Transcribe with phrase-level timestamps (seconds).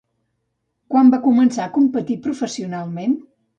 [0.95, 3.17] Quan va començar a competir professionalment?